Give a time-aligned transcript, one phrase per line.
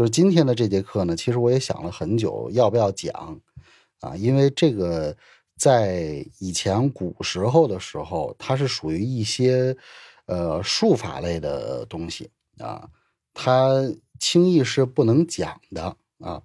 [0.00, 3.38] 就是今天的这节课呢，其实我也想了很久，要不要讲
[4.00, 4.16] 啊？
[4.16, 5.14] 因为这个
[5.58, 9.76] 在以前古时候的时候，它是属于一些
[10.24, 12.88] 呃术法类的东西啊，
[13.34, 16.40] 它轻易是不能讲的啊，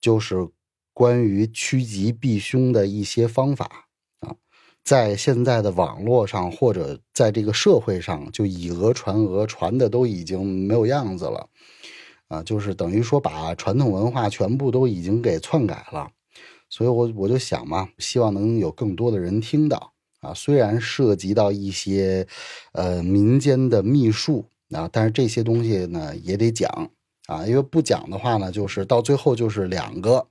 [0.00, 0.48] 就是
[0.94, 3.88] 关于趋吉避凶的一些方法
[4.20, 4.36] 啊。
[4.84, 11.48] 在现在的网络上，或者在这个社会上，就以讹传讹，传的都已经没有样子了，
[12.32, 16.10] 啊，就是等于说把传统文化全部都已经给篡改了。
[16.70, 20.32] 所以，我我就想嘛，希望能有更多的人听到啊。
[20.32, 22.26] 虽然涉及到一些
[22.72, 26.90] 呃民间的秘术啊，但是这些东西呢也得讲
[27.26, 30.26] 啊，因为不讲的话呢，就是到最后就是两个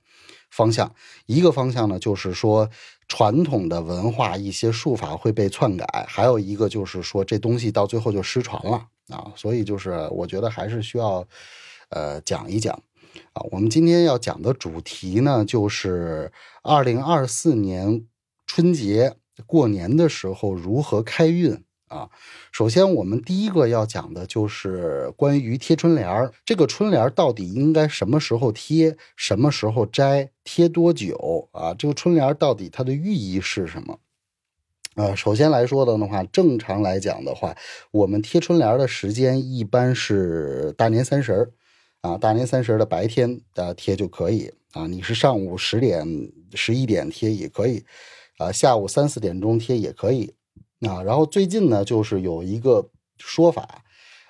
[0.50, 0.92] 方向，
[1.26, 2.68] 一个方向呢就是说。
[3.08, 11.22] 传统的文化一些术法会被篡改，还有一个就是说这东西到最后就失传了啊，所以就是我觉得还是需要，
[11.92, 12.74] 呃，讲一讲
[13.34, 13.42] 啊。
[13.50, 18.06] 我们今天要讲的主题呢，就是二零二四年
[18.46, 19.14] 春节
[19.46, 21.62] 过年的时候如何开运。
[21.88, 22.08] 啊，
[22.50, 26.32] 首先我们第一个要讲的就是关于贴春联儿。
[26.42, 31.74] 这个春联到底应该什么时候贴，什么时候摘，贴多久啊？
[31.74, 33.98] 这个春联到底它的寓意是什么？
[34.94, 37.54] 啊，首先来说的话，正常来讲的话，
[37.90, 41.50] 我们贴春联的时间一般是大年三十儿
[42.02, 44.88] 啊，大年三十的白天啊贴就可以啊。
[44.88, 46.04] 你是上午十点、
[46.52, 47.84] 十一点贴也可以，
[48.38, 50.34] 啊，下午三四点钟贴也可以。
[50.80, 53.84] 啊，然后最近呢，就是有一个说法，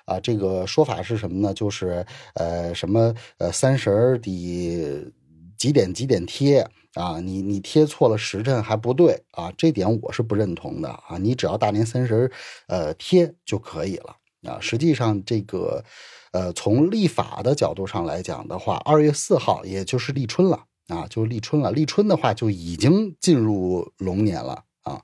[0.05, 1.51] 啊，这个说法是什么呢？
[1.51, 5.11] 就是呃，什么呃，三十儿得
[5.57, 6.59] 几点几点贴
[6.93, 7.19] 啊？
[7.19, 9.51] 你你贴错了时辰还不对啊？
[9.57, 11.17] 这点我是不认同的啊！
[11.17, 12.31] 你只要大年三十儿
[12.67, 14.57] 呃贴就可以了啊。
[14.59, 15.83] 实际上，这个
[16.31, 21.71] 呃，从历法的角度上来讲的话，二月四号也就是立春了啊，就立春了。
[21.71, 25.01] 立春的话就已经进入龙年了啊。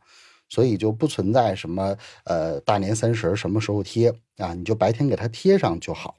[0.52, 6.16] 所以就不存在什么呃大年三十什么时候贴啊，你就白天给它贴上就好。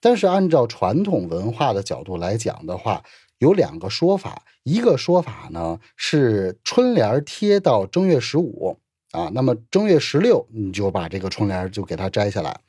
[0.00, 3.02] 但是按照传统文化的角度来讲的话，
[3.38, 4.44] 有两个说法。
[4.62, 8.78] 一个说法呢是春联贴到正月十五
[9.14, 12.60] 啊，那么正月十六你就把这个春联就给它摘下来。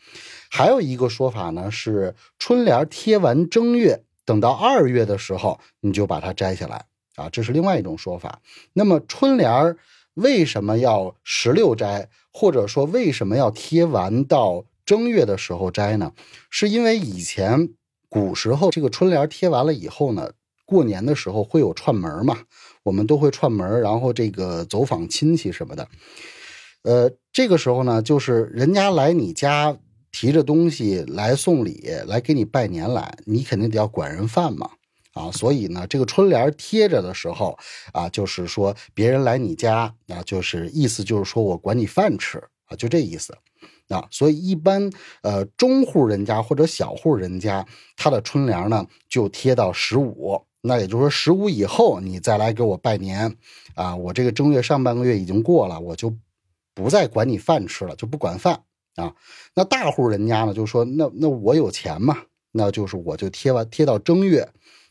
[0.52, 6.86] 还有一个说法呢是春联贴完正月，等到二月的时候你就把它摘下来
[7.16, 8.40] 啊，这是另外一种说法。
[8.74, 9.76] 那么春联
[10.14, 16.14] 为什么要十六摘，或者说为什么要贴完到正月的时候摘呢？
[16.52, 17.70] 是因为以前
[18.08, 20.32] 古时候这个春联贴完了以后呢，
[20.64, 22.38] 过年的时候会有串门嘛，
[22.84, 25.88] 我们都会串门，然后这个走访亲戚什么的。
[26.86, 29.76] 呃，这个时候呢，就是人家来你家
[30.12, 34.70] 提着东西来送礼，来给你拜年来，你肯定得要管人饭嘛。
[35.14, 37.58] 啊，所以呢，这个春联贴着的时候
[37.94, 43.34] 啊，就是说别人来你家啊，就是意思就是说我管你饭吃啊，就这意思
[43.88, 44.06] 啊。
[44.12, 44.92] 所以一般
[45.22, 53.34] 呃中户人家或者小户人家，他的春联呢就贴到十五，那也就是说十五以后你再来给我拜年
[53.74, 56.14] 啊，我这个正月上半个月已经过了，我就
[56.76, 58.62] 不再管你饭吃了，就不管饭
[58.98, 59.16] 啊。
[59.56, 62.22] 那大户人家呢就说那那我有钱嘛，
[62.52, 64.48] 那就是我就贴完贴到正月。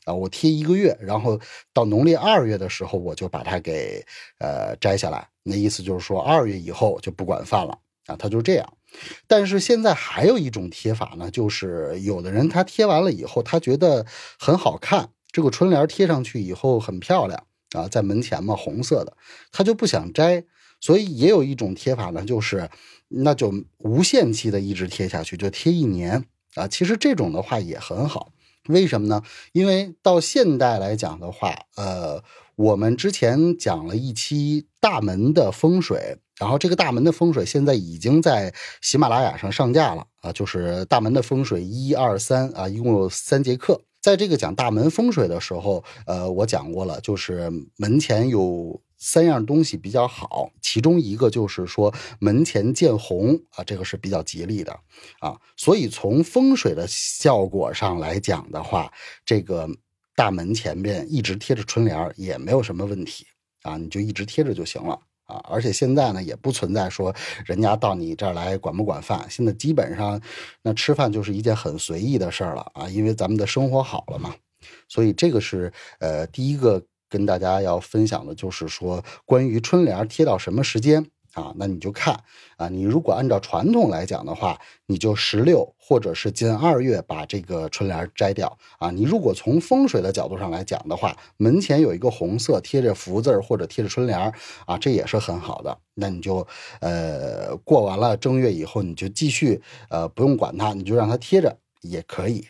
[0.06, 1.40] 啊，我贴一个月，然后
[1.72, 4.04] 到农历二月的时候，我就把它给
[4.38, 5.26] 呃摘下来。
[5.42, 8.70] 那意思就是说，二月以后就不管饭了啊，他就这样。
[9.26, 14.04] 但是现在还有一种贴法呢，就是有的人他贴完了以后，他觉得
[14.38, 19.16] 很好看，这个春联贴上去以后很漂亮啊，在门前嘛，红色的，
[19.52, 20.44] 他就不想摘。
[20.84, 22.68] 所以也有一种贴法呢，就是
[23.08, 26.22] 那就无限期的一直贴下去，就贴一年
[26.56, 26.68] 啊。
[26.68, 28.32] 其实这种的话也很好。
[28.68, 29.22] 为什么呢？
[29.52, 32.22] 因为到现代来讲的话，呃，
[32.56, 38.52] 我们之前讲了一期大门的风水，然后这个大门的风水现在已经在
[38.82, 43.80] 喜马拉雅上上架了啊，就是大门的风水一二三啊，一共有三节课。
[44.02, 48.82] 在这个讲大门风水的时候，呃，我讲过了，就是门前有。
[49.06, 54.72] 三样东西比较好，其中一个就是说门前见红啊，这个是比较吉利的
[55.20, 55.38] 啊。
[55.58, 58.90] 所以从风水的效果上来讲的话，
[59.26, 59.68] 这个
[60.16, 63.26] 大门前边一直贴着春联也没有什么问题
[63.60, 65.36] 啊，你就一直贴着就行了啊。
[65.50, 67.14] 而且现在呢，也不存在说
[67.44, 70.18] 人家到你这儿来管不管饭，现在基本上
[70.62, 74.34] 那吃饭就是一件很随意的事儿了啊，因为咱们的生活好了嘛。
[74.88, 76.82] 所以这个是呃第一个。
[77.14, 82.18] 跟大家要分享的就是说，关于春联贴到什么时间啊，那你就看
[82.56, 88.90] 啊，你如果按照传统来讲的话，你就十六或者是近二月把这个春联摘掉啊。
[88.90, 94.18] 你如果从风水的角度上来讲的话，门前有一个红色贴着福字或者贴着春联
[94.66, 95.78] 啊，这也是很好的。
[95.94, 96.44] 那你就
[96.80, 102.48] 呃过完了正月以后，你就继续呃不用管它，你就让它贴着也可以。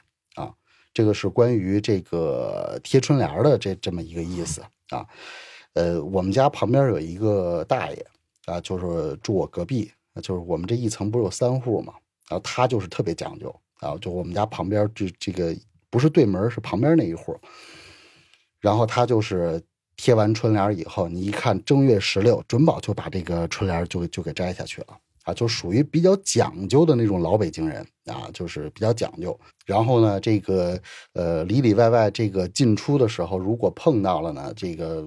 [0.95, 5.07] 这个是关于这个贴春联的这这么一个意思啊。
[5.75, 8.07] 呃，我们家旁边有一个大爷。
[8.47, 11.95] 啊，就是住我隔壁，就是我们这一层不是有三户嘛，
[12.29, 13.49] 然后他就是特别讲究
[13.81, 15.57] 啊，就我们家旁边这这个
[15.89, 17.35] 不是对门，是旁边那一户，
[18.61, 19.59] 然后他就是
[19.97, 24.89] 贴完春联以后，你一看正月十六，准保就把这个春联就就给摘下去了
[25.25, 29.39] 啊，就属于比较讲究的那种老北京人啊，就是比较讲究。
[29.67, 30.81] 然后呢，这个
[31.13, 35.07] 呃里里外外这个进出的时候，如果碰到了呢，这个。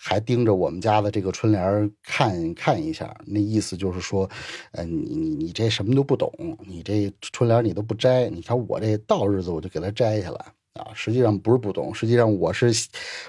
[0.00, 4.30] 还盯着我们家的这个春联看看一下，那意思就是说，
[4.70, 6.32] 呃，你你你这什么都不懂，
[6.64, 10.36] 你这春联你都不摘，你看我这到日子我就给它摘下来
[10.74, 10.94] 啊。
[10.94, 12.72] 实际上不是不懂，实际上我是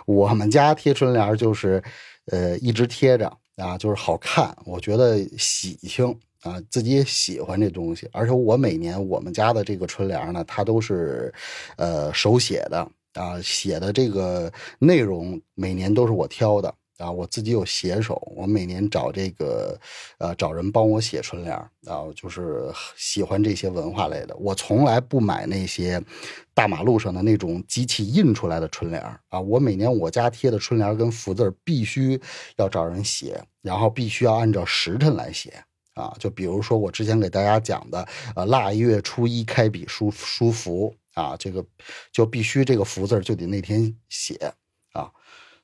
[0.06, 1.82] 我们家贴春联就是，
[2.28, 11.34] 呃，一直贴着啊，就是好看，我觉得喜庆啊，自己也喜欢这东西，而且我每年我们家的这个春联呢，它都是，
[11.78, 12.90] 呃，手写的。
[13.14, 19.80] 啊，写的这个内容每年都是我挑的啊，我自己有写手，我每年找这个
[20.20, 24.36] 呃找人帮我写春联啊，就是喜欢这些文化类的。
[24.38, 26.00] 我从来不买那些
[26.54, 32.22] 大马路上的那种机器印出来的春联啊，我每年我家贴的春联跟福字必须
[32.58, 35.64] 要找人写，然后必须要按照时辰来写
[35.96, 36.16] 啊。
[36.20, 40.94] 就比如说我之前给大家讲的，呃，腊月初一开笔书书福。
[41.16, 41.66] 啊，这个
[42.14, 44.36] 就必须这个福字就得那天写
[44.94, 45.12] 啊，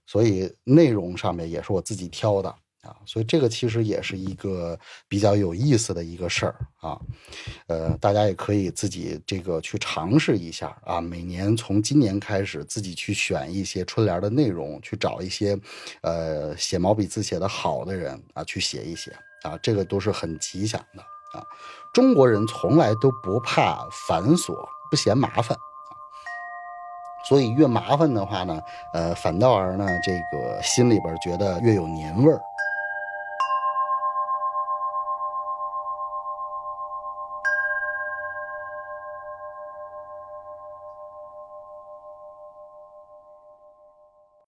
[0.05, 2.49] 所以内容上面也是我自己挑的
[2.81, 6.99] 啊，所以这个其实也是一个比较有意思的一个事儿啊，
[7.67, 15.59] 呃，大家也可以自己这个去尝试一下啊，每年从今年开始自己去选一些春联的内容，去找一些
[16.01, 19.11] 呃写毛笔字写的好的人啊去写一写
[19.43, 21.01] 啊，这个都是很吉祥的
[21.37, 21.43] 啊，
[21.91, 24.53] 中国人从来都不怕繁琐。
[24.91, 25.57] 不嫌麻烦，
[27.25, 28.61] 所以越麻烦的话呢，
[28.93, 32.39] 呃，反倒而呢，这个心里边觉得越有年味儿。